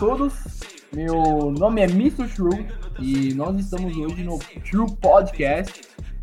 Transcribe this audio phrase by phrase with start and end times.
[0.00, 0.32] Todos,
[0.94, 2.26] meu nome é Mr.
[2.26, 2.66] True
[2.98, 5.82] e nós estamos hoje no True Podcast.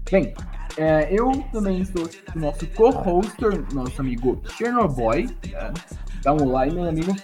[0.10, 0.34] Bem,
[0.76, 5.28] é, eu também estou com o nosso co-hoster, nosso amigo Chernobyl.
[5.28, 5.74] Né?
[6.24, 7.16] Dá um aí, meu amigo.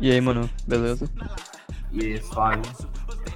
[0.00, 1.06] E aí, mano, beleza?
[1.92, 2.62] E aí, suave.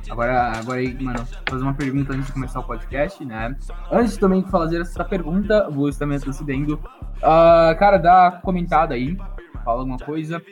[0.09, 3.55] Agora, agora aí, mano, fazer uma pergunta antes de começar o podcast, né?
[3.92, 6.80] Antes também de fazer essa pergunta, vou estar me antecedendo.
[7.19, 9.14] Uh, cara, dá comentada aí,
[9.62, 10.42] fala alguma coisa.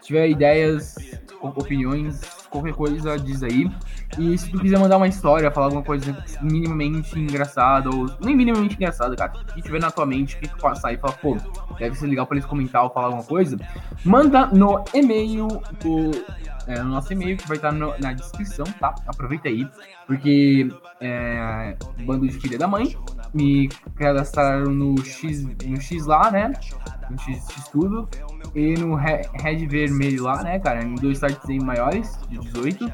[0.00, 0.96] Se tiver ideias,
[1.42, 3.70] opiniões, qualquer coisa, diz aí.
[4.18, 8.74] E se tu quiser mandar uma história, falar alguma coisa minimamente engraçada, ou nem minimamente
[8.74, 11.36] engraçada, cara, que tiver na tua mente, que tu passar e falar, pô,
[11.78, 13.56] deve ser legal pra eles comentar ou falar alguma coisa,
[14.04, 15.48] manda no e-mail
[15.82, 16.10] do.
[16.66, 18.94] É, no nosso e-mail que vai estar no, na descrição, tá?
[19.06, 19.66] Aproveita aí,
[20.06, 20.68] porque
[21.00, 22.96] é, bando de filha da mãe
[23.32, 26.52] me cadastraram no X, no X lá, né?
[27.10, 28.08] No X, X tudo
[28.54, 30.84] e no Red Vermelho lá, né, cara?
[30.84, 32.92] Em dois sites maiores, de 18.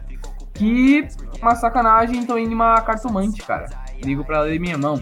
[0.55, 1.07] Que
[1.43, 3.67] uma sacanagem, tô indo uma cartomante, cara.
[4.03, 5.01] Ligo pra ler minha mão.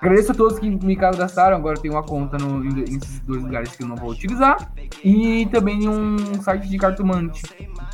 [0.00, 1.56] Agradeço a todos que me cadastraram.
[1.56, 4.72] Agora eu tenho uma conta no, em, esses dois lugares que eu não vou utilizar.
[5.04, 7.42] E também um site de cartomante.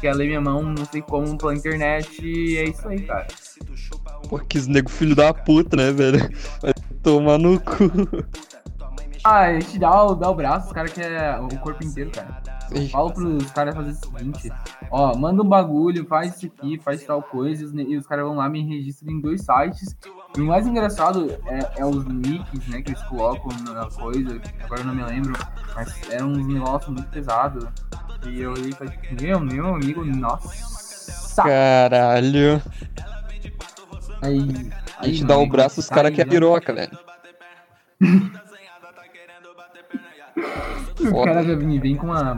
[0.01, 2.25] Que é ler minha mão, não sei como, pela internet.
[2.25, 3.27] E é isso aí, cara.
[4.29, 6.21] Pô, que nego filho da puta, né, velho?
[6.63, 7.91] Vai tomar no cu.
[9.25, 12.41] Ah, a gente dá o, dá o braço, os caras querem o corpo inteiro, cara.
[12.70, 14.53] Eu falo pros caras fazer o seguinte:
[14.89, 18.48] ó, manda um bagulho, faz isso aqui, faz tal coisa, e os caras vão lá
[18.48, 19.97] me registram em dois sites.
[20.37, 24.83] E o mais engraçado é, é, os nicks, né, que eles colocam na coisa, agora
[24.83, 25.33] eu não me lembro,
[25.74, 27.67] mas eram uns negócios muito pesados.
[28.27, 31.42] E eu olhei e falei, meu, meu amigo, nossa!
[31.42, 32.63] Caralho!
[34.23, 34.70] Aí.
[34.98, 36.98] A gente dá o braço, os caras que é piroca, velho.
[41.01, 42.34] O cara já vem, vem com uma,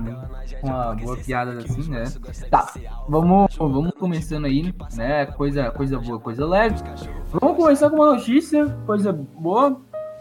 [0.61, 2.05] com uma boa piada assim, né?
[2.51, 2.73] Tá,
[3.09, 5.27] vamos, vamos começando aí, né?
[5.27, 6.77] Coisa, coisa boa, coisa leve.
[7.33, 9.81] Vamos começar com uma notícia, coisa boa.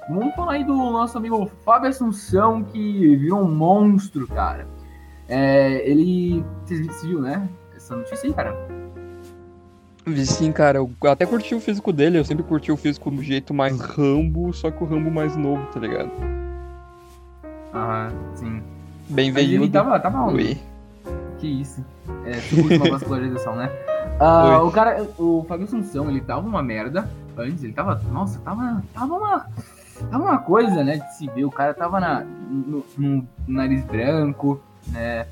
[0.09, 4.67] Vamos falar aí do nosso amigo Fábio Assunção, que virou um monstro, cara.
[5.27, 6.45] É, ele.
[6.63, 7.49] Você viu, né?
[7.75, 8.55] Essa notícia aí, cara?
[10.05, 10.77] Vi sim, cara.
[10.77, 12.19] Eu até curti o físico dele.
[12.19, 15.65] Eu sempre curti o físico do jeito mais rambo, só que o rambo mais novo,
[15.73, 16.11] tá ligado?
[17.73, 18.61] Ah, sim.
[19.09, 19.63] Bem veio.
[19.63, 20.61] Ele tava, tava onde?
[21.39, 21.83] Que isso.
[22.25, 23.69] É, tipo uma vascularização, né?
[24.19, 28.81] Uh, o cara, o Fábio Assunção, ele tava uma merda antes, ele tava, nossa, tava,
[28.93, 29.45] tava uma,
[30.09, 34.59] tava uma coisa, né, de se ver, o cara tava na, no, no nariz branco,
[34.87, 35.27] né,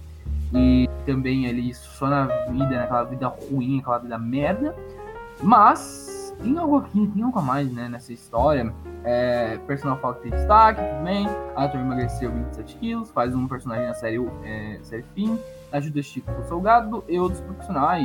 [0.54, 4.76] e também ali só na vida, naquela vida ruim, aquela vida merda,
[5.42, 8.74] mas tem algo aqui, tem algo a mais, né, nessa história,
[9.04, 11.28] é, personal falta de destaque, tudo bem.
[11.56, 15.40] Ator emagreceu 27 quilos, faz um personagem na série, é, série Fim,
[15.72, 18.04] ajuda Chico Salgado e outros profissionais.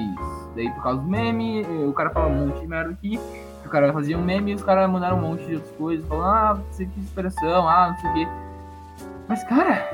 [0.54, 3.18] Daí, por causa do meme, o cara fala um monte de merda aqui.
[3.64, 6.26] O cara fazia um meme e os caras mandaram um monte de outras coisas, falando,
[6.26, 8.28] ah, você que inspiração, ah, não sei o quê.
[9.28, 9.88] Mas, cara,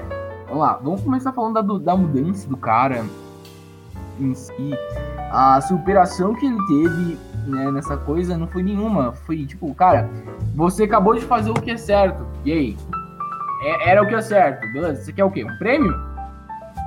[0.47, 3.05] vamos lá, vamos começar falando da, da mudança do cara
[4.19, 4.73] em si.
[5.31, 9.13] A superação que ele teve né, nessa coisa não foi nenhuma.
[9.13, 10.09] Foi tipo, cara,
[10.55, 12.27] você acabou de fazer o que é certo.
[12.45, 12.77] E aí?
[13.63, 15.03] É, era o que é certo, beleza?
[15.03, 15.45] Você quer o quê?
[15.45, 15.95] Um prêmio?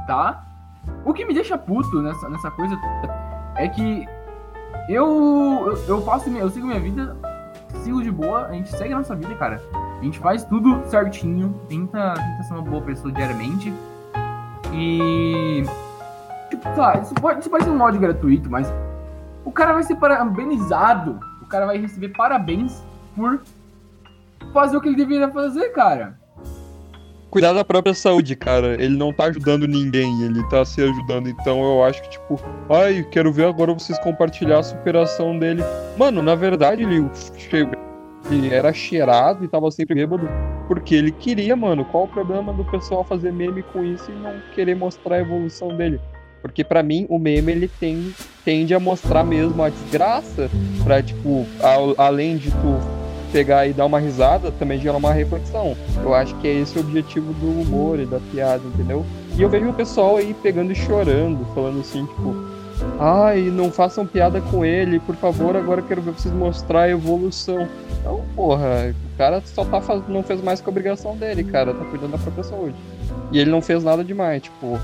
[0.08, 0.44] Tá?
[1.06, 2.78] O que me deixa puto nessa, nessa coisa
[3.56, 4.08] é que
[4.88, 7.16] eu, eu, eu faço, eu sigo minha vida,
[7.84, 9.62] sigo de boa, a gente segue a nossa vida, cara.
[10.00, 13.74] A gente faz tudo certinho, tenta, tenta ser uma boa pessoa diariamente.
[14.74, 15.64] E.
[16.50, 18.72] Tipo, tá, isso pode, isso pode ser um ódio gratuito, mas
[19.46, 22.84] o cara vai ser parabenizado, o cara vai receber parabéns
[23.16, 23.42] por
[24.54, 26.18] fazer o que ele deveria fazer, cara.
[27.30, 28.74] Cuidar da própria saúde, cara.
[28.82, 31.30] Ele não tá ajudando ninguém, ele tá se ajudando.
[31.30, 35.62] Então eu acho que, tipo, ai, quero ver agora vocês compartilhar a superação dele.
[35.96, 37.08] Mano, na verdade, ele
[37.38, 37.76] chegou.
[38.32, 40.28] Ele era cheirado e tava sempre bêbado.
[40.68, 41.86] Porque ele queria, mano.
[41.86, 45.76] Qual o problema do pessoal fazer meme com isso e não querer mostrar a evolução
[45.78, 46.02] dele?
[46.42, 48.14] Porque para mim o meme ele tem,
[48.46, 50.50] tende a mostrar mesmo a desgraça
[50.84, 53.00] para tipo, a, além de tu
[53.32, 55.76] pegar e dar uma risada, também gera uma reflexão.
[56.04, 59.06] Eu acho que é esse o objetivo do humor e da piada, entendeu?
[59.36, 62.36] E eu vejo o pessoal aí pegando e chorando, falando assim, tipo,
[63.00, 66.90] ai, não façam piada com ele, por favor, agora eu quero ver vocês mostrar a
[66.90, 67.68] evolução.
[68.00, 70.02] Então, porra, o cara só tá faz...
[70.08, 72.76] não fez mais que a obrigação dele, cara, tá cuidando da própria saúde.
[73.32, 74.80] E ele não fez nada demais, tipo,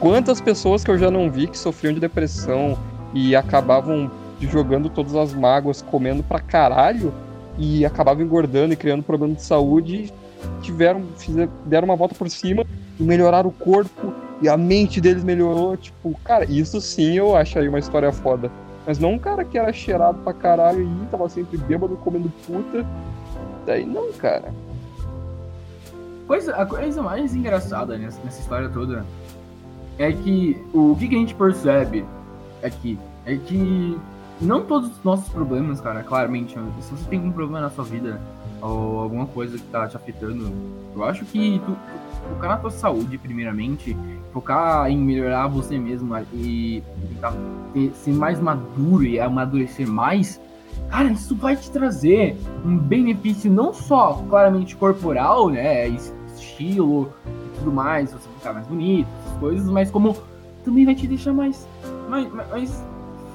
[0.00, 2.78] Quantas pessoas que eu já não vi que sofriam de depressão
[3.12, 4.10] e acabavam
[4.40, 7.12] jogando todas as mágoas, comendo pra caralho
[7.58, 10.10] e acabavam engordando e criando problema de saúde,
[10.62, 12.64] tiveram, fizeram, deram uma volta por cima
[12.98, 15.76] e melhoraram o corpo e a mente deles melhorou.
[15.76, 18.50] Tipo, cara, isso sim eu acharia uma história foda.
[18.86, 22.86] Mas não um cara que era cheirado pra caralho e tava sempre bêbado, comendo puta.
[23.66, 24.50] Daí não, cara.
[26.26, 29.04] Coisa, a coisa mais engraçada nessa, nessa história toda
[30.00, 32.06] é que o que, a gente percebe
[32.62, 33.98] aqui é que
[34.40, 38.18] não todos os nossos problemas, cara, claramente, se você tem algum problema na sua vida
[38.62, 40.50] ou alguma coisa que tá te afetando,
[40.96, 41.76] eu acho que tu,
[42.30, 43.94] focar na tua saúde, primeiramente,
[44.32, 47.34] focar em melhorar você mesmo e tentar
[47.92, 50.40] ser mais maduro e amadurecer mais,
[50.90, 55.86] cara, isso vai te trazer um benefício não só claramente corporal, né,
[56.34, 57.12] estilo
[57.60, 60.16] tudo mais, você ficar mais bonito, essas coisas, mas como
[60.64, 61.66] também vai te deixar mais,
[62.08, 62.84] mais, mais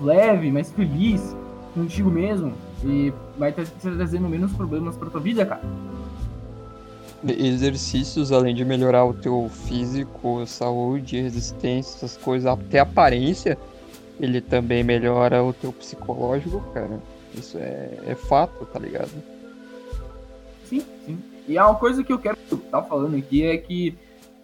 [0.02, 1.36] leve, mais feliz
[1.74, 5.62] contigo mesmo e vai te trazendo menos problemas para tua vida, cara
[7.28, 13.58] exercícios, além de melhorar o teu físico, saúde, resistência, essas coisas, até aparência,
[14.20, 17.00] ele também melhora o teu psicológico, cara.
[17.34, 19.12] Isso é, é fato, tá ligado?
[20.66, 21.18] Sim, sim.
[21.48, 23.96] E uma coisa que eu quero estar falando aqui é que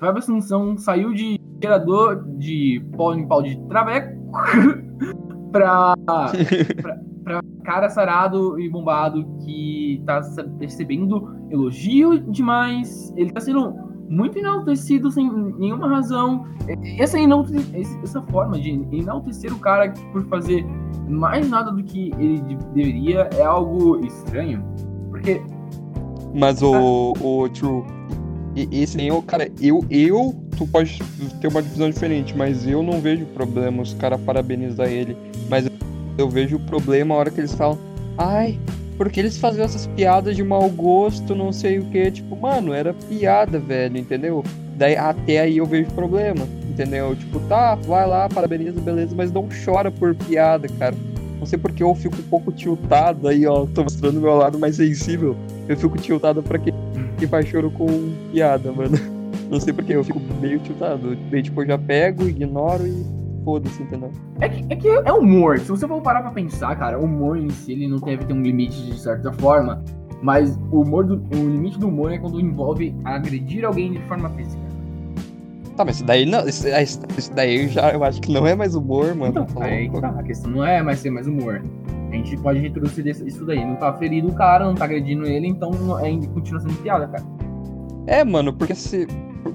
[0.01, 4.19] Fábio Assunção saiu de gerador de pau em pau de traveco
[5.53, 6.31] pra, pra,
[7.23, 10.19] pra cara sarado e bombado que tá
[10.59, 13.75] recebendo elogio demais, ele tá sendo
[14.09, 16.47] muito enaltecido sem nenhuma razão.
[16.97, 17.17] Essa,
[18.03, 20.65] essa forma de enaltecer o cara por fazer
[21.07, 22.41] mais nada do que ele
[22.73, 24.65] deveria é algo estranho.
[25.11, 25.41] Porque.
[26.33, 27.83] Mas o, o True,
[28.55, 31.01] esse nem o cara, eu, eu, tu pode
[31.39, 35.15] ter uma divisão diferente, mas eu não vejo problema os caras parabenizar ele.
[35.49, 35.65] Mas
[36.17, 37.77] eu vejo o problema a hora que eles falam,
[38.17, 38.59] ai,
[38.97, 42.93] porque eles faziam essas piadas de mau gosto, não sei o que, tipo, mano, era
[42.93, 44.43] piada, velho, entendeu?
[44.75, 47.15] Daí até aí eu vejo problema, entendeu?
[47.15, 50.95] Tipo, tá, vai lá, parabeniza, beleza, mas não chora por piada, cara.
[51.41, 54.59] Não sei porque eu fico um pouco tiltado aí, ó, tô mostrando o meu lado
[54.59, 55.35] mais sensível.
[55.67, 56.71] Eu fico tiltado pra quem,
[57.17, 57.87] que faz choro com
[58.31, 58.95] piada, mano.
[59.49, 61.17] Não sei porque eu fico meio tiltado.
[61.31, 63.03] Daí, tipo, eu já pego, ignoro e
[63.43, 64.11] foda-se, entendeu?
[64.39, 65.57] É que, é que é humor.
[65.57, 68.33] Se você for parar pra pensar, cara, o humor em si, ele não deve ter
[68.33, 69.83] um limite de certa forma.
[70.21, 74.29] Mas o humor do, o limite do humor é quando envolve agredir alguém de forma
[74.29, 74.61] física.
[75.81, 76.47] Tá, mas isso daí não.
[76.47, 76.67] Isso,
[77.17, 79.47] isso daí já eu acho que não é mais humor, mano.
[79.49, 81.63] Então, aí, tá, a questão não é mais ser mais humor.
[82.11, 83.65] A gente pode retroceder isso daí.
[83.65, 87.23] Não tá ferindo o cara, não tá agredindo ele, então ainda continua sendo piada, cara.
[88.05, 89.07] É, mano, porque se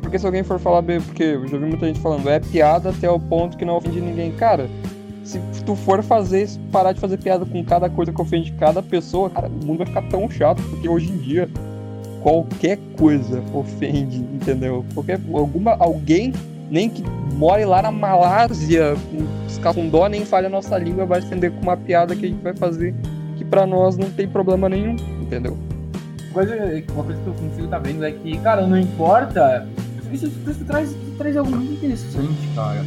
[0.03, 2.91] porque se alguém for falar bem, porque eu já vi muita gente falando, é piada
[2.91, 4.33] até o ponto que não ofende ninguém.
[4.33, 4.69] Cara,
[5.23, 9.31] se tu for fazer, parar de fazer piada com cada coisa que ofende cada pessoa,
[9.31, 11.49] cara, o mundo vai ficar tão chato, porque hoje em dia
[12.27, 14.85] qualquer coisa ofende, entendeu?
[14.93, 16.33] Qualquer alguma alguém
[16.69, 17.01] nem que
[17.37, 18.97] more lá na Malásia,
[19.63, 22.29] com, com dó nem fale a nossa língua, vai ofender com uma piada que a
[22.29, 22.93] gente vai fazer
[23.37, 25.57] que para nós não tem problema nenhum, entendeu?
[26.33, 26.57] Coisa,
[26.93, 29.65] uma coisa que eu consigo tá vendo é que, cara, não importa
[30.11, 32.85] isso, isso traz, isso traz algo muito interessante, cara.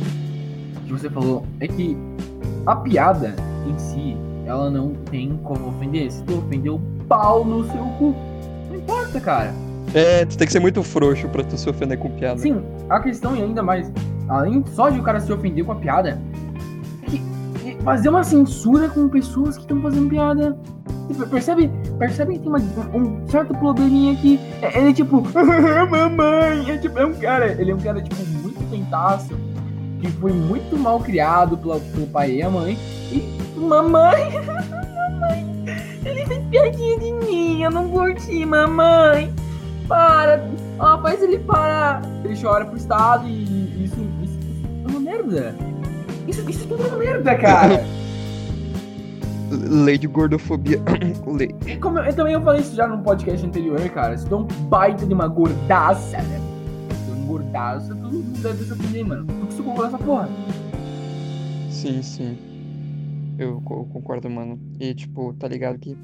[0.86, 1.96] Que você falou é que
[2.66, 3.34] a piada
[3.66, 6.12] em si, ela não tem como ofender.
[6.12, 8.14] Se tu ofender o pau no seu cu,
[8.90, 9.54] importa, cara.
[9.94, 12.40] É, tu tem que ser muito frouxo pra tu se ofender com piada.
[12.40, 13.92] Sim, a questão e ainda mais,
[14.28, 16.20] além só de o cara se ofender com a piada,
[17.04, 17.22] é que
[17.84, 20.58] fazer uma censura com pessoas que estão fazendo piada
[21.32, 22.60] Percebe, percebe que tem uma,
[22.94, 24.40] um certo probleminha aqui.
[24.62, 25.24] É, ele é tipo,
[25.90, 26.70] mamãe.
[26.70, 29.36] É, tipo, é um cara, ele é um cara, tipo, muito tentaço.
[30.00, 32.78] Que foi muito mal criado pelo, pelo pai e a mãe.
[33.12, 33.28] E,
[33.58, 34.30] mamãe,
[35.20, 35.49] mamãe,
[36.50, 37.62] piadinha de mim.
[37.64, 39.34] Eu não curti, mamãe.
[39.88, 42.02] Para, ó, faz ele parar.
[42.24, 45.56] Ele chora pro estado e isso, isso, isso é uma merda.
[46.28, 47.84] Isso, isso tudo é uma merda, cara.
[49.50, 50.80] Lei de gordofobia.
[51.26, 51.56] Lei.
[51.78, 54.16] Como eu, eu, também eu falei isso já no podcast anterior, cara.
[54.18, 56.40] Se tu é um baita de uma gordaça, né?
[56.92, 58.10] Se tu é um gordaça, tu
[58.42, 59.26] deve se ofender, mano.
[59.26, 60.30] Tu que sucumbiu essa porra.
[61.72, 62.38] Sim, sim.
[63.40, 64.60] Eu, eu concordo, mano.
[64.80, 65.98] E, tipo, tá ligado que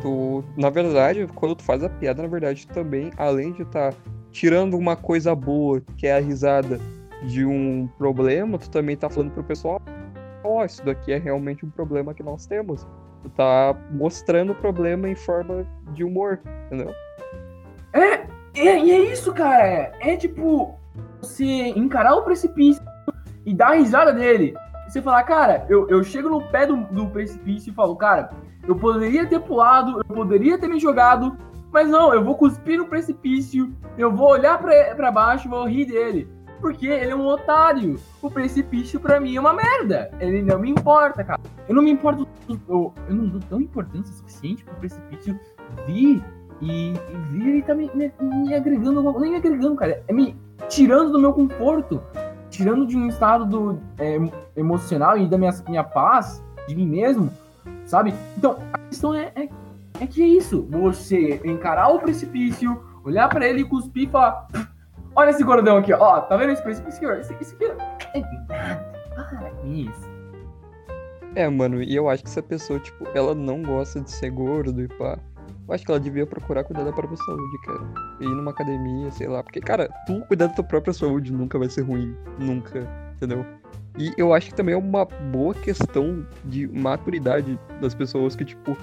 [0.00, 0.44] tu.
[0.56, 3.98] Na verdade, quando tu faz a piada, na verdade, tu também, além de estar tá
[4.30, 6.80] tirando uma coisa boa, que é a risada
[7.24, 9.80] de um problema, tu também tá falando pro pessoal,
[10.42, 12.86] ó, oh, isso daqui é realmente um problema que nós temos.
[13.22, 16.92] Tu tá mostrando o problema em forma de humor, entendeu?
[17.92, 19.64] É, é, e é isso, cara.
[19.64, 20.74] É, é tipo,
[21.20, 22.82] você encarar o precipício
[23.46, 24.54] e dar a risada dele.
[24.88, 28.30] Você falar, cara, eu, eu chego no pé do, do precipício e falo, cara,
[28.66, 31.36] eu poderia ter pulado, eu poderia ter me jogado,
[31.72, 35.86] mas não, eu vou cuspir no precipício, eu vou olhar pra baixo e vou rir
[35.86, 36.28] dele.
[36.60, 37.98] Porque ele é um otário.
[38.20, 40.12] O precipício pra mim é uma merda.
[40.20, 41.40] Ele não me importa, cara.
[41.68, 42.28] Eu não me importo.
[42.68, 45.36] Eu, eu não dou tão importância suficiente pro precipício
[45.86, 46.22] vir
[46.60, 49.02] e, e vir e tá me, me, me agregando.
[49.18, 50.04] Nem me agregando, cara.
[50.06, 50.36] É me
[50.68, 52.00] tirando do meu conforto.
[52.48, 54.18] Tirando de um estado do, é,
[54.54, 57.32] emocional e da minha, minha paz, de mim mesmo,
[57.92, 58.14] sabe?
[58.38, 59.48] Então, a questão é, é,
[60.00, 60.66] é que é isso.
[60.70, 64.48] Você encarar o precipício, olhar para ele e cuspir e falar
[65.14, 66.22] Olha esse gordão aqui, ó.
[66.22, 67.12] Tá vendo esse precipício?
[67.12, 67.66] Esse, esse aqui
[68.14, 68.92] é nada.
[69.14, 70.10] Para com isso.
[71.34, 74.80] É, mano, e eu acho que essa pessoa, tipo, ela não gosta de ser gordo
[74.80, 75.18] e pá.
[75.68, 77.80] Eu acho que ela devia procurar cuidar da própria saúde, cara.
[78.20, 79.42] E ir numa academia, sei lá.
[79.42, 82.16] Porque, cara, tu cuidar da tua própria saúde nunca vai ser ruim.
[82.38, 83.44] Nunca, entendeu?
[83.98, 88.76] E eu acho que também é uma boa questão de maturidade das pessoas que, tipo,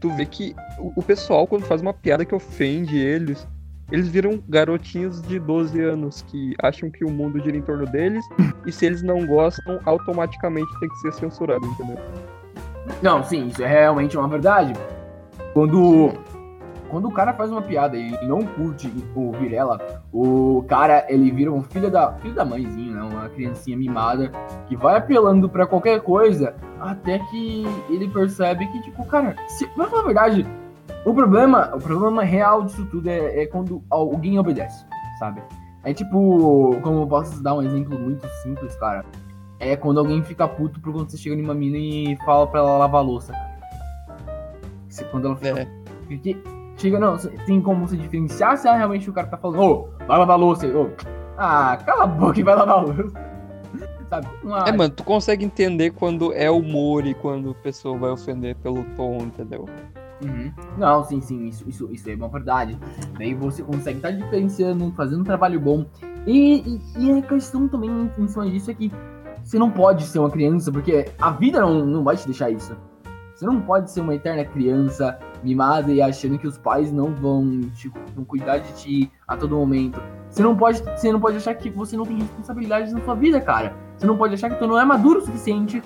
[0.00, 3.46] tu vê que o pessoal, quando faz uma piada que ofende eles,
[3.90, 8.24] eles viram garotinhos de 12 anos que acham que o mundo gira em torno deles
[8.66, 11.98] e se eles não gostam, automaticamente tem que ser censurado, entendeu?
[13.02, 14.72] Não, sim, isso é realmente uma verdade.
[15.54, 16.12] Quando
[16.94, 19.80] quando o cara faz uma piada e não curte o Virela,
[20.12, 23.02] o cara, ele vira um filho da, filho da mãezinha, né?
[23.02, 24.30] Uma criancinha mimada
[24.68, 29.88] que vai apelando para qualquer coisa até que ele percebe que, tipo, cara, se, pra
[29.88, 30.46] falar a verdade,
[31.04, 34.86] o problema, o problema real disso tudo é, é quando alguém obedece,
[35.18, 35.42] sabe?
[35.82, 39.04] É tipo, como eu posso dar um exemplo muito simples, cara.
[39.58, 42.78] É quando alguém fica puto por quando você chega numa mina e fala pra ela
[42.78, 43.32] lavar a louça.
[45.10, 45.58] Quando ela fica.
[45.58, 45.68] É.
[46.06, 46.36] Porque
[46.76, 47.16] chega, não,
[47.46, 50.36] tem como você diferenciar se é realmente o cara tá falando, ô, oh, vai lavar
[50.36, 50.66] a louça.
[50.66, 50.90] Ô,
[51.36, 53.04] ah, cala a boca e vai lavar a louça.
[54.08, 54.28] Sabe?
[54.42, 54.58] Uma...
[54.68, 58.84] É, mano, tu consegue entender quando é humor e quando a pessoa vai ofender pelo
[58.96, 59.66] tom, entendeu?
[60.22, 60.52] Uhum.
[60.78, 62.78] Não, sim, sim, isso, isso, isso é uma verdade.
[63.18, 65.86] Daí você consegue estar tá diferenciando, fazendo um trabalho bom.
[66.26, 68.92] E, e, e, a questão também em cima disso é que
[69.42, 72.76] você não pode ser uma criança, porque a vida não, não vai te deixar isso.
[73.34, 77.60] Você não pode ser uma eterna criança mimada e achando que os pais não vão,
[77.74, 80.00] tipo, vão cuidar de ti a todo momento.
[80.28, 83.40] Você não pode, você não pode achar que você não tem responsabilidades na sua vida,
[83.40, 83.76] cara.
[83.96, 85.82] Você não pode achar que tu não é maduro o suficiente.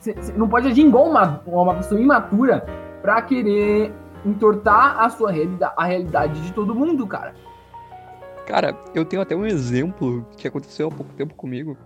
[0.00, 2.64] Você, você não pode agir igual uma, uma pessoa imatura
[3.02, 3.92] para querer
[4.24, 7.34] entortar a sua realidade, a realidade de todo mundo, cara.
[8.46, 11.76] Cara, eu tenho até um exemplo que aconteceu há pouco tempo comigo.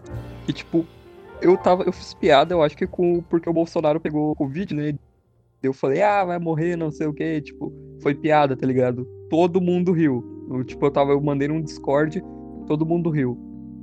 [0.46, 0.86] Que, tipo,
[1.40, 1.82] eu tava.
[1.84, 3.22] Eu fiz piada, eu acho que com.
[3.22, 4.94] Porque o Bolsonaro pegou Covid, né?
[5.62, 7.40] Eu falei, ah, vai morrer, não sei o que.
[7.40, 7.72] Tipo,
[8.02, 9.06] foi piada, tá ligado?
[9.28, 10.24] Todo mundo riu.
[10.50, 12.22] Eu, tipo, eu tava, eu mandei num Discord,
[12.66, 13.38] todo mundo riu.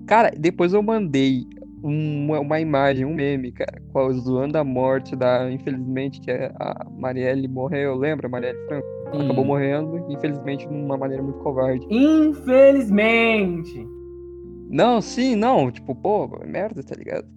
[0.08, 1.46] Cara, depois eu mandei
[1.82, 3.82] uma, uma imagem, um meme, cara,
[4.14, 8.30] zoando a morte da, infelizmente, que é a Marielle morreu, lembra?
[8.30, 8.88] Marielle Franco?
[9.08, 11.86] Acabou morrendo, infelizmente, de uma maneira muito covarde.
[11.90, 13.86] Infelizmente!
[14.70, 17.28] Não, sim, não, tipo, pô, merda, tá ligado?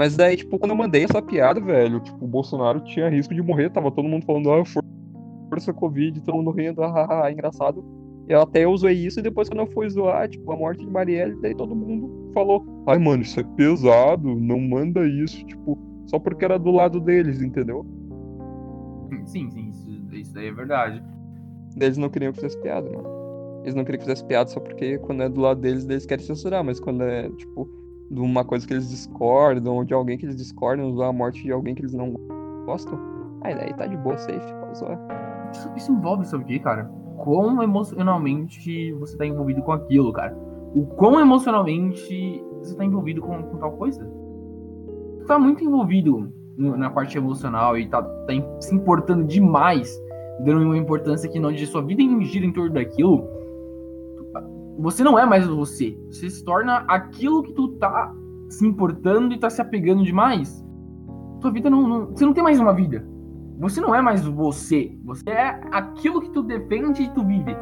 [0.00, 3.42] Mas daí, tipo, quando eu mandei essa piada, velho, tipo, o Bolsonaro tinha risco de
[3.42, 7.84] morrer, tava todo mundo falando, ah, força Covid, todo mundo rindo, ah, ah, engraçado.
[8.26, 11.38] Eu até usei isso e depois quando eu fui zoar, tipo, a morte de Marielle,
[11.42, 16.46] daí todo mundo falou, ai mano, isso é pesado, não manda isso, tipo, só porque
[16.46, 17.84] era do lado deles, entendeu?
[19.26, 21.04] Sim, sim, isso, isso daí é verdade.
[21.78, 23.06] Eles não queriam que fizesse piada, mano.
[23.64, 26.24] Eles não queriam que fizesse piada só porque quando é do lado deles, eles querem
[26.24, 27.79] censurar, mas quando é, tipo,
[28.10, 31.42] de uma coisa que eles discordam, ou de alguém que eles discordam, usar a morte
[31.42, 32.14] de alguém que eles não
[32.66, 32.98] gostam,
[33.42, 34.98] aí daí tá de boa, safe, pode zoar.
[35.52, 36.90] Isso, isso envolve isso aqui, cara
[37.20, 40.36] quão emocionalmente você tá envolvido com aquilo, cara.
[40.74, 44.08] O quão emocionalmente você tá envolvido com, com tal coisa.
[45.18, 49.90] Você tá muito envolvido na parte emocional e tá, tá se importando demais,
[50.44, 53.28] dando uma importância que não de sua vida gira em torno daquilo.
[54.78, 55.98] Você não é mais você.
[56.10, 58.12] Você se torna aquilo que tu tá
[58.48, 60.64] se importando e tá se apegando demais.
[61.40, 62.06] Tua vida não, não.
[62.06, 63.06] Você não tem mais uma vida.
[63.58, 64.98] Você não é mais você.
[65.04, 67.56] Você é aquilo que tu defende e tu vive.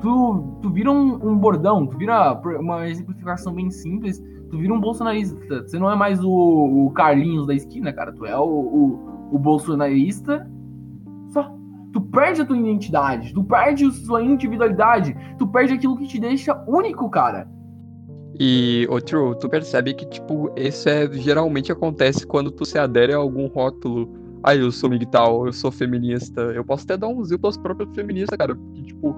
[0.00, 4.22] Tu, tu vira um, um bordão, tu vira uma exemplificação bem simples.
[4.50, 5.62] Tu vira um bolsonarista.
[5.62, 8.12] Você não é mais o, o Carlinhos da esquina, cara.
[8.12, 10.48] Tu é o, o, o bolsonarista.
[11.94, 16.20] Tu perde a tua identidade, tu perde a sua individualidade, tu perde aquilo que te
[16.20, 17.48] deixa único, cara.
[18.38, 23.16] E, outro, tu percebe que, tipo, isso é, geralmente acontece quando tu se adere a
[23.16, 26.42] algum rótulo ah, eu sou migtal, eu sou feminista.
[26.42, 28.54] Eu posso até dar um zípelos próprio feminista, cara.
[28.54, 29.16] Porque, tipo,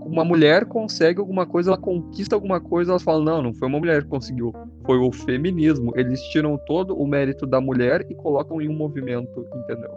[0.00, 3.78] uma mulher consegue alguma coisa, ela conquista alguma coisa, elas falam, não, não foi uma
[3.78, 4.54] mulher que conseguiu,
[4.86, 5.92] foi o feminismo.
[5.94, 9.90] Eles tiram todo o mérito da mulher e colocam em um movimento, entendeu?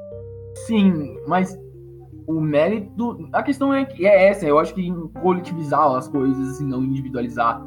[0.68, 1.58] Sim, mas
[2.29, 3.27] o mérito.
[3.33, 7.62] A questão é, é essa, eu acho que coletivizar as coisas, assim, não individualizar.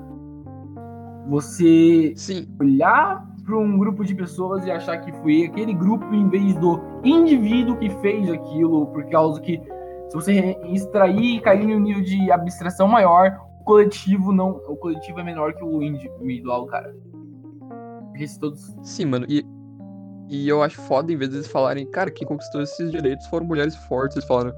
[1.28, 2.49] Você Sim.
[2.61, 6.81] olhar para um grupo de pessoas e achar que foi aquele grupo em vez do
[7.02, 9.61] indivíduo que fez aquilo, por causa que
[10.09, 14.76] se você extrair e cair em um nível de abstração maior, o coletivo não, o
[14.76, 16.95] coletivo é menor que o individual, cara.
[18.14, 18.76] Esses todos.
[18.83, 19.45] Sim, mano, e,
[20.33, 23.45] e eu acho foda, em vez de eles falarem, cara, quem conquistou esses direitos foram
[23.45, 24.55] mulheres fortes, eles falaram,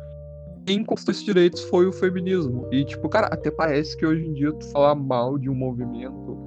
[0.65, 2.69] quem conquistou esses direitos foi o feminismo.
[2.73, 6.39] E, tipo, cara, até parece que hoje em dia tu falar mal de um movimento,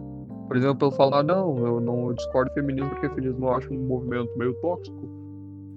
[0.48, 3.74] por exemplo, pelo falar, não, eu não discordo do feminismo porque o feminismo eu acho
[3.74, 5.10] um movimento meio tóxico.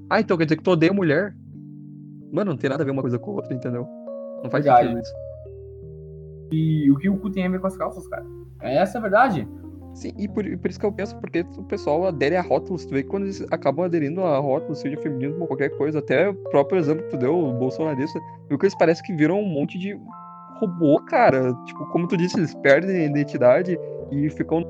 [0.09, 1.35] Ah, então quer dizer que tu odeia mulher?
[2.33, 3.85] Mano, não tem nada a ver uma coisa com a outra, entendeu?
[4.45, 4.87] Não faz Verdade.
[4.87, 5.13] sentido isso.
[6.53, 8.25] E o que o cu tem a ver com as calças, cara?
[8.61, 9.49] Essa é a verdade.
[10.01, 12.87] Sim, e por, e por isso que eu penso, porque o pessoal adere a rótulos,
[12.87, 16.31] tu vê que quando eles acabam aderindo a rótulos, seja feminismo ou qualquer coisa, até
[16.31, 19.47] o próprio exemplo que tu deu, o bolsonarista, viu que eles parecem que viram um
[19.47, 19.95] monte de
[20.59, 21.53] robô, cara.
[21.67, 23.79] Tipo, como tu disse, eles perdem a identidade
[24.11, 24.65] e ficam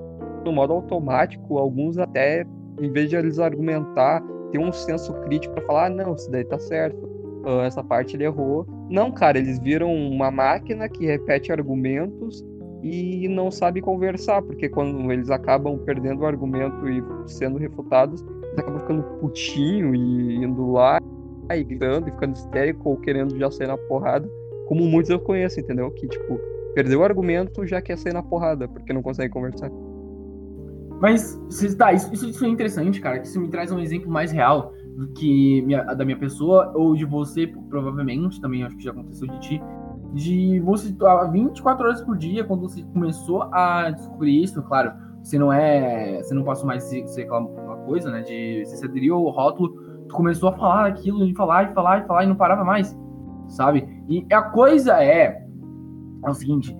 [0.44, 2.44] no modo automático, alguns até,
[2.80, 4.20] em vez de eles argumentar,
[4.50, 7.08] tem um senso crítico pra falar, ah, não, isso daí tá certo,
[7.46, 8.66] ah, essa parte ele errou.
[8.88, 12.44] Não, cara, eles viram uma máquina que repete argumentos
[12.82, 18.58] e não sabe conversar, porque quando eles acabam perdendo o argumento e sendo refutados, eles
[18.58, 20.98] acabam ficando putinho e indo lá
[21.52, 24.28] e gritando e ficando histérico ou querendo já sair na porrada,
[24.66, 25.90] como muitos eu conheço, entendeu?
[25.90, 26.38] Que, tipo,
[26.74, 29.70] perdeu o argumento, já quer sair na porrada, porque não consegue conversar.
[31.00, 31.40] Mas,
[31.76, 34.74] tá, isso, isso, isso é interessante, cara, que isso me traz um exemplo mais real
[34.94, 39.26] do que minha- da minha pessoa, ou de você, provavelmente, também acho que já aconteceu
[39.26, 39.62] de ti,
[40.12, 44.92] de você há 24 horas por dia, quando você começou a descobrir isso, claro,
[45.22, 46.22] você não é.
[46.22, 48.22] Você não passou mais ser aquela aquela coisa, né?
[48.22, 49.70] De você se aderiu ao rótulo,
[50.08, 52.96] tu começou a falar aquilo, e falar, e falar, e falar, e não parava mais.
[53.48, 53.86] Sabe?
[54.08, 55.46] E a coisa é.
[56.24, 56.76] É o seguinte.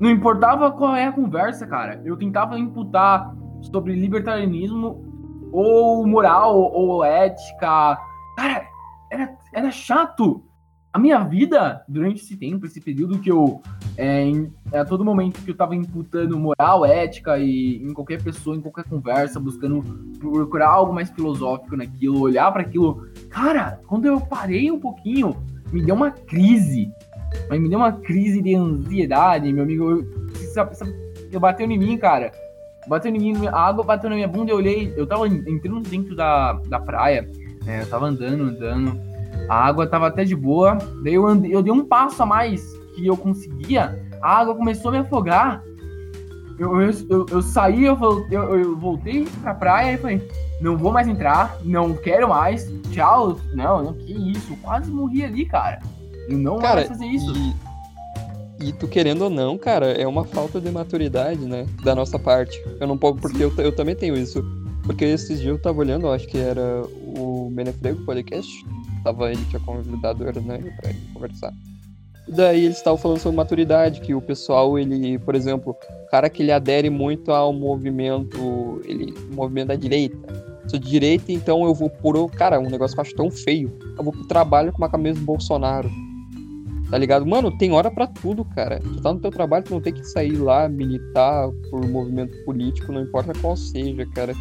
[0.00, 2.00] Não importava qual é a conversa, cara.
[2.04, 5.04] Eu tentava imputar sobre libertarianismo
[5.52, 7.98] ou moral ou ética.
[8.36, 8.66] Cara,
[9.10, 10.42] era, era chato.
[10.92, 13.62] A minha vida, durante esse tempo, esse período que eu.
[13.96, 18.54] É, em, a todo momento que eu tava imputando moral, ética e em qualquer pessoa,
[18.54, 19.82] em qualquer conversa, buscando
[20.18, 23.08] procurar algo mais filosófico naquilo, olhar para aquilo.
[23.30, 25.34] Cara, quando eu parei um pouquinho,
[25.72, 26.92] me deu uma crise.
[27.48, 29.90] Mas me deu uma crise de ansiedade, meu amigo.
[29.90, 30.06] Eu,
[31.32, 32.32] eu bateu em mim, cara.
[32.86, 36.16] Bateu em mim, a água bateu na minha bunda, eu olhei, eu tava entrando dentro
[36.16, 37.30] da, da praia,
[37.64, 39.00] né, eu tava andando, andando,
[39.48, 42.62] a água tava até de boa, daí eu, andei, eu dei um passo a mais
[42.94, 45.62] que eu conseguia, a água começou a me afogar,
[46.58, 47.98] eu, eu, eu, eu saí, eu,
[48.30, 50.28] eu, eu voltei pra praia e falei,
[50.60, 55.46] não vou mais entrar, não quero mais, tchau, não, não, que isso, quase morri ali,
[55.46, 55.80] cara,
[56.28, 57.32] eu não vou Cara, mais fazer isso.
[57.34, 61.66] E, e tu querendo ou não, cara, é uma falta de maturidade, né?
[61.82, 62.62] Da nossa parte.
[62.80, 64.42] Eu não posso, porque eu, eu também tenho isso.
[64.84, 66.82] Porque esses dias eu tava olhando, acho que era
[67.16, 68.64] o Menefrego Podcast.
[69.02, 71.52] Tava ele tinha convidado o Hernani pra ele conversar.
[72.28, 76.30] E daí eles estavam falando sobre maturidade, que o pessoal, ele, por exemplo, o cara
[76.30, 80.16] que ele adere muito ao movimento, ele, movimento da direita.
[80.68, 82.30] Sou de direita, então eu vou por.
[82.30, 83.76] Cara, um negócio que eu acho tão feio.
[83.98, 85.90] Eu vou pro trabalho com uma camisa do Bolsonaro.
[86.88, 87.26] Tá ligado?
[87.26, 88.78] Mano, tem hora pra tudo, cara.
[88.78, 92.92] Tu tá no teu trabalho, tu não tem que sair lá, militar por movimento político,
[92.92, 94.34] não importa qual seja, cara.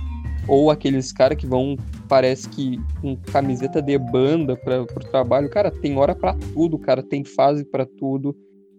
[0.47, 1.77] Ou aqueles caras que vão,
[2.09, 5.49] parece que com camiseta de banda pra, pro trabalho.
[5.49, 7.03] Cara, tem hora pra tudo, cara.
[7.03, 8.35] Tem fase pra tudo.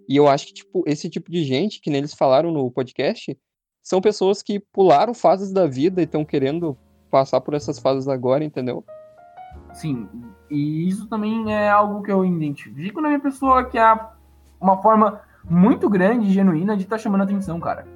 [0.09, 3.38] E eu acho que, tipo, esse tipo de gente, que nem eles falaram no podcast,
[3.83, 6.77] são pessoas que pularam fases da vida e estão querendo
[7.11, 8.85] passar por essas fases agora, entendeu?
[9.72, 10.09] Sim,
[10.51, 13.98] e isso também é algo que eu identifico na minha pessoa, que é
[14.61, 17.87] uma forma muito grande e genuína de estar chamando atenção, cara.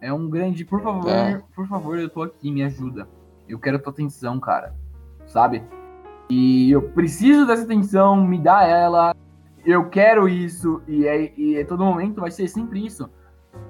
[0.00, 1.42] É um grande, por favor, É.
[1.54, 3.08] por favor, eu tô aqui, me ajuda.
[3.48, 4.74] Eu quero tua atenção, cara.
[5.26, 5.62] Sabe?
[6.28, 9.14] E eu preciso dessa atenção, me dá ela.
[9.64, 13.08] Eu quero isso, e, é, e a todo momento vai ser sempre isso.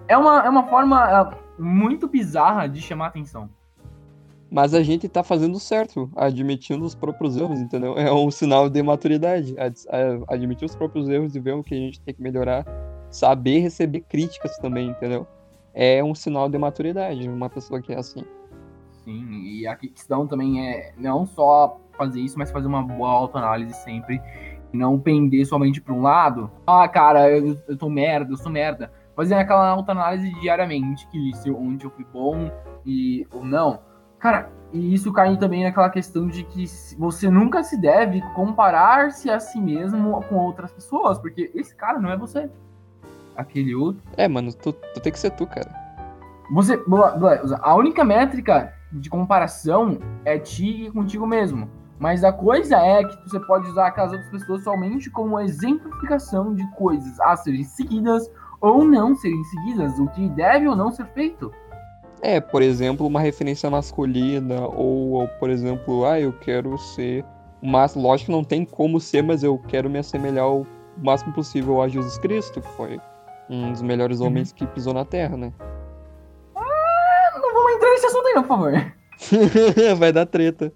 [0.09, 3.49] É uma, é uma forma é, muito bizarra de chamar atenção.
[4.51, 7.97] Mas a gente tá fazendo certo, admitindo os próprios erros, entendeu?
[7.99, 9.57] É um sinal de maturidade.
[10.29, 12.65] Admitir os próprios erros e ver o que a gente tem que melhorar.
[13.11, 15.27] Saber receber críticas também, entendeu?
[15.79, 18.25] É um sinal de maturidade, uma pessoa que é assim.
[19.05, 23.75] Sim, e a questão também é não só fazer isso, mas fazer uma boa autoanálise
[23.85, 24.19] sempre.
[24.73, 26.51] Não pender somente para um lado.
[26.67, 28.91] Ah, cara, eu, eu tô merda, eu sou merda.
[29.15, 32.51] Fazer aquela autoanálise diariamente, que se onde eu fui bom
[32.85, 33.79] e ou não.
[34.19, 36.65] Cara, e isso cai também naquela questão de que
[36.99, 42.11] você nunca se deve comparar-se a si mesmo com outras pessoas, porque esse cara não
[42.11, 42.51] é você.
[43.37, 44.03] Aquele outro.
[44.17, 45.71] É, mano, tu, tu tem que ser tu, cara.
[46.53, 46.81] Você.
[47.61, 51.69] A única métrica de comparação é ti e contigo mesmo.
[51.99, 56.67] Mas a coisa é que você pode usar aquelas outras pessoas somente como exemplificação de
[56.73, 61.51] coisas a serem seguidas ou não serem seguidas, o que deve ou não ser feito.
[62.23, 67.25] É, por exemplo, uma referência masculina, ou, ou por exemplo, ah, eu quero ser.
[67.63, 70.67] Mas, lógico que não tem como ser, mas eu quero me assemelhar o
[71.03, 73.01] máximo possível a Jesus Cristo, que foi
[73.49, 74.27] um dos melhores uhum.
[74.27, 75.53] homens que pisou na Terra, né?
[76.55, 78.73] Ah, não vamos entrar nesse assunto aí, não, por favor.
[79.99, 80.73] Vai dar treta.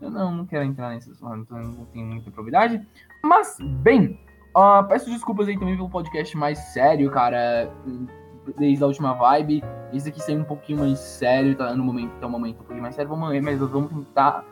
[0.00, 2.86] Eu não, não quero entrar nesse assunto, então não tenho muita probidade.
[3.24, 4.20] Mas, bem,
[4.56, 7.70] uh, peço desculpas aí também pelo podcast mais sério, cara.
[8.58, 9.64] Desde a última vibe.
[9.92, 12.82] Esse aqui saiu um pouquinho mais sério, tá no momento, tá um momento um pouquinho
[12.82, 13.08] mais sério.
[13.08, 14.44] Vamos, mas vamos tentar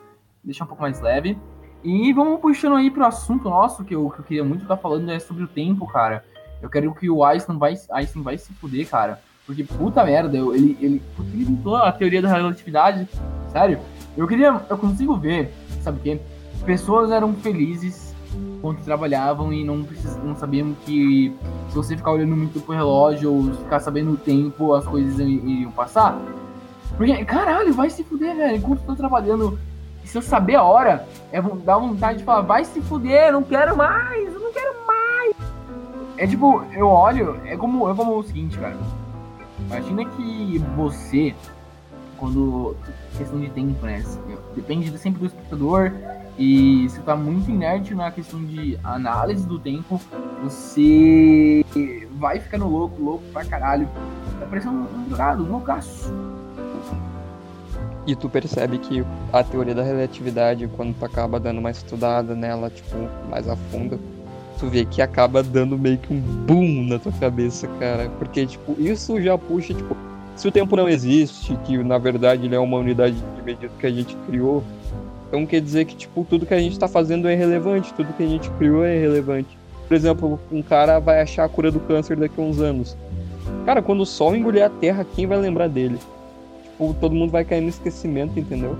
[0.42, 1.38] deixar um pouco mais leve.
[1.84, 4.82] E vamos puxando aí pro assunto nosso, que eu, que eu queria muito estar tá
[4.82, 6.24] falando, é sobre o tempo, cara.
[6.62, 9.20] Eu quero que o Einstein vai, Einstein vai se fuder, cara.
[9.46, 13.06] Porque, puta merda, ele, ele, ele inventou a teoria da relatividade.
[13.52, 13.78] Sério.
[14.16, 14.60] Eu queria.
[14.68, 16.20] Eu consigo ver, sabe o quê?
[16.64, 18.14] Pessoas eram felizes
[18.62, 21.36] quando trabalhavam e não, precis, não sabiam que
[21.68, 25.70] se você ficar olhando muito pro relógio ou ficar sabendo o tempo, as coisas iriam
[25.70, 26.18] passar.
[26.96, 28.56] Porque, caralho, vai se fuder, velho.
[28.56, 29.58] Enquanto eu tô trabalhando,
[30.04, 33.76] se eu saber a hora, é dá vontade de falar, vai se fuder, não quero
[33.76, 34.33] mais.
[36.16, 38.76] É tipo, eu olho, é como, é como o seguinte, cara.
[39.66, 41.34] Imagina que você,
[42.16, 42.76] quando.
[43.16, 44.02] questão de tempo, né?
[44.54, 45.92] Depende sempre do espectador.
[46.36, 50.00] E se tá muito inerte na questão de análise do tempo,
[50.42, 51.64] você
[52.18, 53.88] vai ficando louco, louco pra caralho.
[54.40, 56.12] Tá parecendo um drogado, um loucaço.
[58.06, 62.68] E tu percebe que a teoria da relatividade, quando tu acaba dando uma estudada nela,
[62.68, 62.96] tipo,
[63.30, 63.98] mais a fundo,
[64.64, 68.08] tu vê que acaba dando meio que um boom na tua cabeça, cara.
[68.18, 69.94] Porque, tipo, isso já puxa, tipo,
[70.34, 73.86] se o tempo não existe, que na verdade ele é uma unidade de medida que
[73.86, 74.64] a gente criou,
[75.28, 78.22] então quer dizer que, tipo, tudo que a gente tá fazendo é irrelevante, tudo que
[78.22, 79.56] a gente criou é irrelevante.
[79.86, 82.96] Por exemplo, um cara vai achar a cura do câncer daqui a uns anos.
[83.66, 85.98] Cara, quando o sol engolir a terra, quem vai lembrar dele?
[86.62, 88.76] tipo, todo mundo vai cair no esquecimento, entendeu?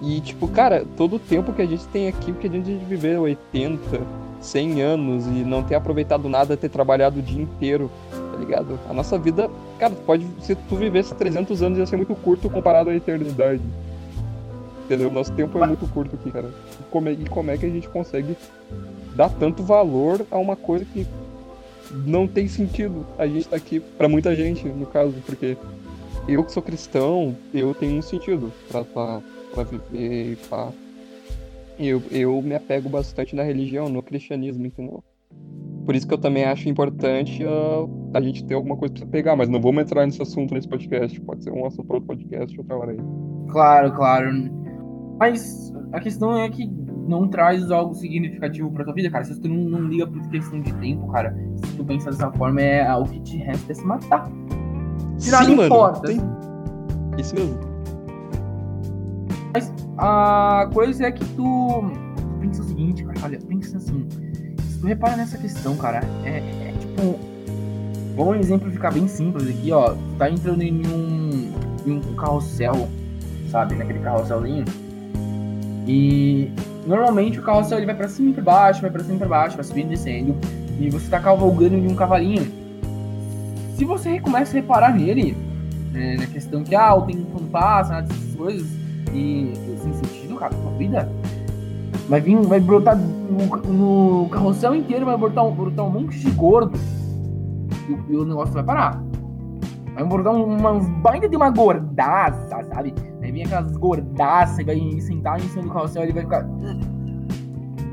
[0.00, 3.22] E, tipo, cara, todo o tempo que a gente tem aqui, que a gente viveu
[3.22, 4.00] 80,
[4.40, 8.78] 100 anos e não ter aproveitado nada, ter trabalhado o dia inteiro, tá ligado?
[8.88, 12.90] A nossa vida, cara, pode, se tu vivesse 300 anos, ia ser muito curto comparado
[12.90, 13.62] à eternidade.
[14.84, 15.10] Entendeu?
[15.10, 16.48] Nosso tempo é muito curto aqui, cara.
[16.80, 18.36] E como é, e como é que a gente consegue
[19.14, 21.06] dar tanto valor a uma coisa que
[22.06, 25.56] não tem sentido a gente tá aqui, para muita gente, no caso, porque
[26.26, 30.68] eu que sou cristão, eu tenho um sentido pra, pra viver e pá.
[31.78, 35.02] Eu, eu me apego bastante na religião, no cristianismo, entendeu?
[35.84, 39.36] Por isso que eu também acho importante uh, a gente ter alguma coisa pra pegar,
[39.36, 41.18] mas não vamos entrar nesse assunto nesse podcast.
[41.20, 42.98] Pode ser um assunto para outro podcast outra hora aí.
[43.48, 44.30] Claro, claro.
[45.18, 46.70] Mas a questão é que
[47.08, 49.24] não traz algo significativo pra tua vida, cara.
[49.24, 52.60] Se tu não, não liga por questão de tempo, cara, se tu pensa dessa forma,
[52.60, 54.30] é o que te resta é se matar.
[55.18, 56.20] Tirar Sim, mano, Tem...
[57.18, 57.67] Isso mesmo.
[59.58, 61.90] Mas a coisa é que tu
[62.40, 63.18] pensa o seguinte, cara.
[63.24, 64.06] Olha, pensa assim.
[64.68, 67.18] Se tu repara nessa questão, cara, é, é tipo.
[68.16, 69.94] Vamos exemplificar bem simples aqui, ó.
[70.16, 71.52] Tá entrando em um,
[71.86, 72.88] em um carrossel,
[73.50, 73.74] sabe?
[73.74, 74.64] Naquele carrosselzinho.
[75.86, 76.52] E
[76.86, 79.28] normalmente o carrossel ele vai pra cima e pra baixo, vai pra cima e pra
[79.28, 80.36] baixo, vai subindo e descendo.
[80.80, 82.46] E você tá cavalgando em um cavalinho
[83.76, 85.36] se você começa a reparar nele,
[85.92, 88.66] né, na questão que, ah, o tempo passa, essas coisas,
[89.14, 91.10] e sem sentido, cara, sua vida,
[92.08, 96.30] vai vir, vai brotar no, no carrossel inteiro, vai brotar um, brotar um monte de
[96.30, 96.78] gordo,
[97.88, 99.02] e, e o negócio vai parar.
[99.94, 102.94] Vai brotar umas baita de uma gordaça, sabe?
[103.20, 106.46] Vai vir aquelas gordaças e vai sentar em cima do carrossel ele vai ficar.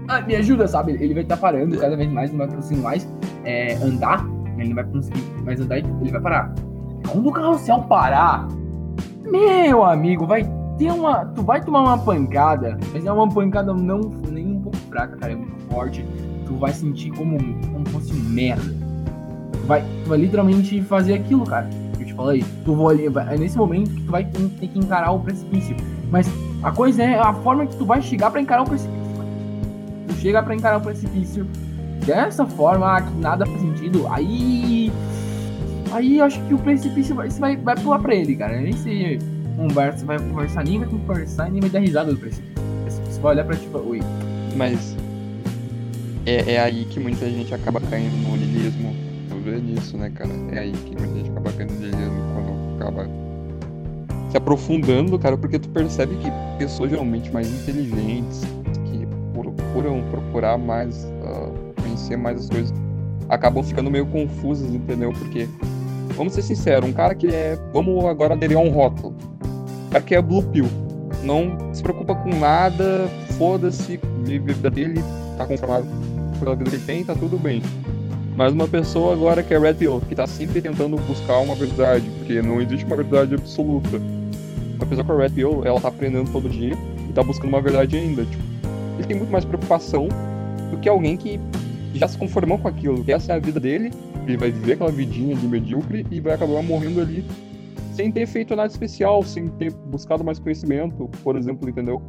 [0.08, 0.92] Ah, me ajuda, sabe?
[0.92, 3.08] Ele vai estar tá parando cada vez mais, não vai conseguir mais
[3.44, 4.24] é, andar
[4.58, 6.54] ele não vai conseguir mais andar e ele vai parar.
[7.12, 8.48] Quando o carrossel parar,
[9.24, 10.44] meu amigo, vai
[10.78, 11.26] ter uma.
[11.26, 15.34] Tu vai tomar uma pancada, mas é uma pancada não nem um pouco fraca, cara.
[15.34, 16.06] É muito forte.
[16.46, 17.38] Tu vai sentir como,
[17.72, 18.74] como fosse um merda.
[19.54, 21.68] Tu vai, tu vai literalmente fazer aquilo, cara.
[21.96, 22.46] Que eu te falei.
[22.64, 25.76] Tu vai, é nesse momento que tu vai ter que encarar o precipício.
[26.12, 26.28] Mas
[26.62, 29.06] a coisa é a forma que tu vai chegar para encarar o precipício.
[30.08, 31.48] Tu chega para encarar o precipício
[32.06, 34.92] dessa forma, que nada faz sentido, aí.
[35.92, 38.60] Aí acho que o precipício vai, vai, vai pular pra ele, cara.
[38.60, 39.18] Nem se
[39.56, 42.56] conversa, vai conversar, nem vai conversar, nem vai dar risada do precipício.
[42.88, 44.00] Você vai olhar pra tipo, oi.
[44.56, 44.96] Mas.
[46.26, 48.96] É, é aí que muita gente acaba caindo no niilismo.
[49.44, 50.32] vê nisso, né, cara?
[50.52, 53.26] É aí que muita gente acaba candidateando quando acaba
[54.36, 58.42] se aprofundando, cara, porque tu percebe que pessoas geralmente mais inteligentes,
[58.86, 62.74] que procuram procurar mais, uh, conhecer mais as coisas,
[63.30, 65.14] acabam ficando meio confusas, entendeu?
[65.14, 65.48] Porque,
[66.18, 67.58] vamos ser sinceros, um cara que é.
[67.72, 69.16] Vamos agora aderir a um rótulo.
[69.96, 70.68] Cara que é Blue Pill.
[71.24, 75.02] Não se preocupa com nada, foda-se, vive a vida dele,
[75.38, 75.88] tá conformado
[76.38, 77.62] pela vida que ele tem, tá tudo bem.
[78.36, 82.10] Mas uma pessoa agora que é Red Pill, que tá sempre tentando buscar uma verdade,
[82.18, 84.02] porque não existe uma verdade absoluta.
[84.76, 86.74] Uma pessoa com a Red Pill, ela tá aprendendo todo dia
[87.10, 88.26] e tá buscando uma verdade ainda.
[88.26, 88.44] Tipo,
[88.98, 90.10] ele tem muito mais preocupação
[90.72, 91.40] do que alguém que
[91.94, 93.94] já se conformou com aquilo, que essa é a vida dele,
[94.28, 97.24] ele vai viver aquela vidinha de medíocre e vai acabar morrendo ali
[97.96, 102.02] sem ter feito nada especial, sem ter buscado mais conhecimento, por exemplo, entendeu?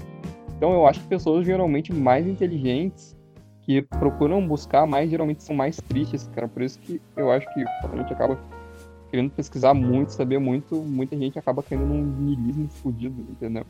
[0.57, 3.17] Então eu acho que pessoas geralmente mais inteligentes
[3.63, 6.49] que procuram buscar mais, geralmente são mais tristes, cara.
[6.49, 8.39] Por isso que eu acho que a gente acaba
[9.11, 13.65] querendo pesquisar muito, saber muito, muita gente acaba caindo num niilismo fodido, entendeu?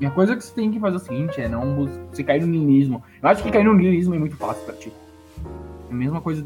[0.00, 2.40] E a coisa que você tem que fazer é o seguinte, é não você cair
[2.40, 3.02] no niilismo.
[3.20, 4.92] Eu acho que cair no niilismo é muito fácil pra ti.
[5.88, 6.44] É a mesma coisa.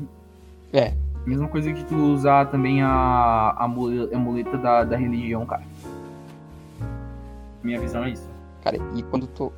[0.73, 0.95] É.
[1.27, 5.63] Mesma coisa que tu usar também a, a muleta da, da religião, cara.
[7.63, 8.29] Minha visão é isso.
[8.65, 9.53] Cara, e quando tu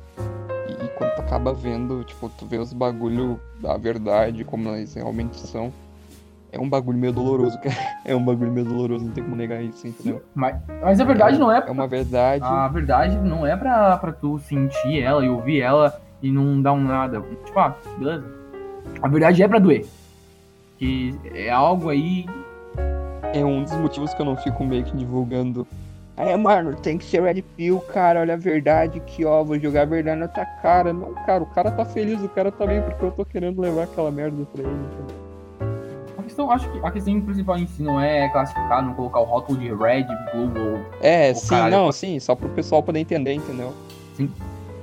[0.67, 5.39] e, quando tu acaba vendo, tipo, tu vê os bagulho da verdade, como eles realmente
[5.39, 5.71] são,
[6.51, 7.75] é um bagulho meio doloroso, cara.
[8.05, 10.21] É um bagulho meio doloroso, não tem como negar isso, entendeu?
[10.33, 11.61] Mas, mas a verdade é, não é.
[11.61, 12.45] Pra, é uma verdade.
[12.45, 16.73] A verdade não é pra, pra tu sentir ela e ouvir ela e não dar
[16.73, 17.21] um nada.
[17.45, 18.25] Tipo, ah, beleza.
[19.01, 19.85] A verdade é pra doer.
[20.77, 22.25] Que é algo aí.
[23.33, 25.67] É um dos motivos que eu não fico meio que divulgando
[26.17, 28.21] Aí, mano, tem que ser Red Pill, cara.
[28.21, 29.43] Olha a verdade aqui, ó.
[29.43, 30.93] Vou jogar a verdade na tua cara.
[30.93, 33.83] Não, cara, o cara tá feliz, o cara tá bem, porque eu tô querendo levar
[33.83, 34.71] aquela merda pra ele.
[36.17, 39.25] A questão, acho que a questão principal em si não é classificar, não colocar o
[39.25, 40.85] rótulo de Red, Blue ou.
[41.01, 43.73] É, ou sim, caralho, não, sim, só pro pessoal poder entender, entendeu?
[44.15, 44.31] Sim.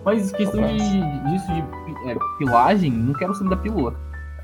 [0.04, 3.94] Mas questão de, disso de é, pilagem, não quero saber da pílula.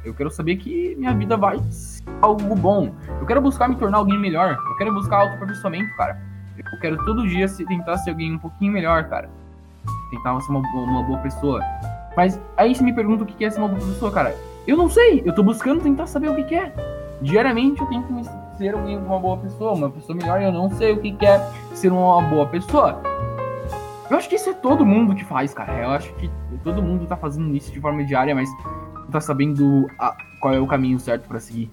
[0.05, 2.95] Eu quero saber que minha vida vai ser algo bom.
[3.21, 4.53] Eu quero buscar me tornar alguém melhor.
[4.53, 6.21] Eu quero buscar autoaperfeiçoamento, cara.
[6.57, 9.29] Eu quero todo dia tentar ser alguém um pouquinho melhor, cara.
[10.11, 11.63] Tentar ser uma, uma boa pessoa.
[12.17, 14.35] Mas aí você me pergunta o que é ser uma boa pessoa, cara.
[14.67, 16.73] Eu não sei, eu tô buscando tentar saber o que é.
[17.23, 18.25] Diariamente eu tenho que
[18.59, 21.39] ser alguém, uma boa pessoa, uma pessoa melhor, eu não sei o que é
[21.75, 23.01] ser uma boa pessoa.
[24.11, 25.73] Eu acho que isso é todo mundo que faz, cara.
[25.83, 26.31] Eu acho que
[26.65, 28.49] todo mundo tá fazendo isso de forma diária, mas
[28.95, 31.71] não tá sabendo a, qual é o caminho certo para seguir.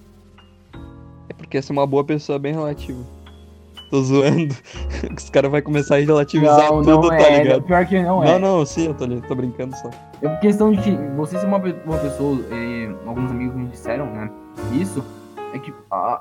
[1.28, 3.04] É porque ser uma boa pessoa é bem relativo.
[3.90, 4.54] Tô zoando.
[5.16, 7.62] Os caras vão começar a relativizar não, tudo, não tá é, ligado?
[7.62, 8.38] Pior que não, não é.
[8.38, 9.90] Não, não, sim, eu tô, tô brincando só.
[10.22, 14.30] É questão de que você ser uma, uma pessoa, é, alguns amigos me disseram, né?
[14.72, 15.04] Isso
[15.54, 16.20] é que, ah,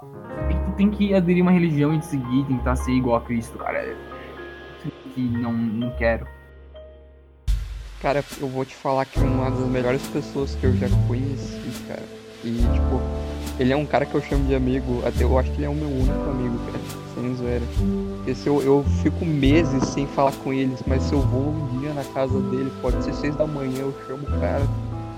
[0.49, 3.58] é que tu tem que aderir uma religião e seguir, tentar ser igual a Cristo,
[3.58, 3.95] cara.
[5.15, 6.28] Que não, não quero.
[8.01, 12.04] Cara, eu vou te falar que uma das melhores pessoas que eu já conheci, cara.
[12.43, 13.01] E, tipo,
[13.58, 15.69] ele é um cara que eu chamo de amigo, até eu acho que ele é
[15.69, 17.63] o meu único amigo, cara sem zoeira.
[18.28, 21.93] Esse eu, eu fico meses sem falar com eles, mas se eu vou um dia
[21.93, 24.67] na casa dele, pode ser seis da manhã, eu chamo o cara,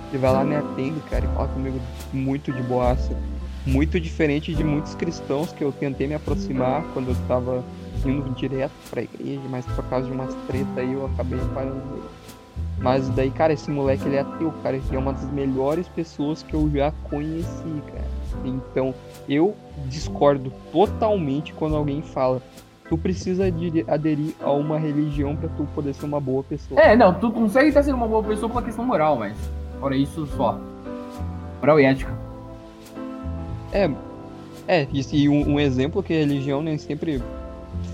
[0.10, 1.80] ele vai lá, me atende, cara, e fala comigo
[2.14, 3.18] muito de boaça.
[3.66, 7.62] Muito diferente de muitos cristãos que eu tentei me aproximar quando eu tava
[8.06, 12.04] indo direto pra igreja, mas por causa de umas treta aí eu acabei parando
[12.80, 14.76] Mas daí, cara, esse moleque ele é ateu, cara.
[14.76, 18.08] Ele é uma das melhores pessoas que eu já conheci, cara.
[18.46, 18.94] Então,
[19.28, 19.56] eu
[19.88, 22.42] discordo totalmente quando alguém fala
[22.90, 23.46] tu precisa
[23.88, 26.80] aderir a uma religião para tu poder ser uma boa pessoa.
[26.80, 29.36] É, não, tu consegue estar sendo uma boa pessoa pela questão moral, mas
[29.80, 30.60] fora isso só.
[31.60, 32.18] Moral e ética.
[33.74, 33.90] É,
[34.68, 37.22] é, e um, um exemplo que a religião nem sempre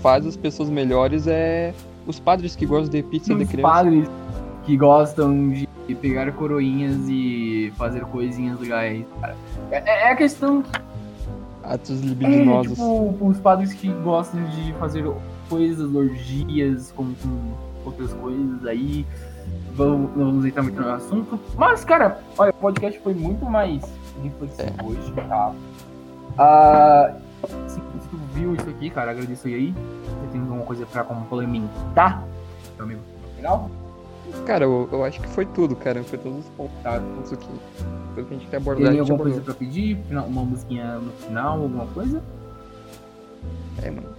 [0.02, 1.72] faz as pessoas melhores é
[2.06, 3.68] os padres que gostam de pizza os de criança.
[3.68, 4.08] Os padres
[4.64, 9.36] que gostam de pegar coroinhas e fazer coisinhas legais, cara.
[9.70, 10.70] É, é a questão que
[11.64, 12.72] Atos libidinosos.
[12.72, 15.10] É, tipo, os padres que gostam de fazer
[15.48, 19.06] coisas, orgias, com, com outras coisas aí.
[19.74, 21.40] Vamos, vamos entrar muito no assunto.
[21.56, 23.82] Mas, cara, olha, o podcast foi muito mais
[24.22, 24.84] reflexivo é.
[24.84, 25.12] hoje,
[26.36, 27.16] tá?
[27.66, 27.93] Se, tu
[28.34, 29.72] viu isso aqui, cara, agradeço aí.
[29.72, 32.26] Você tem alguma coisa pra complementar,
[32.76, 33.00] meu amigo?
[33.36, 33.70] Final?
[34.44, 36.02] Cara, eu, eu, acho que foi tudo, cara.
[36.02, 36.98] Foi todos os pontos, tá?
[36.98, 37.38] Tudo.
[38.14, 38.90] Tudo que a gente quer abordar.
[38.90, 39.98] Tem alguma coisa pra pedir?
[40.10, 42.22] Uma musiquinha no final, alguma coisa?
[43.82, 44.14] É, mano.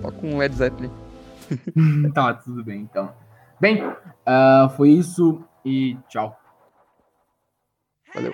[0.00, 0.90] Toca um Led Zeppelin.
[2.14, 3.12] tá, tudo bem, então.
[3.60, 6.36] Bem, uh, foi isso e tchau.
[8.14, 8.32] Valeu.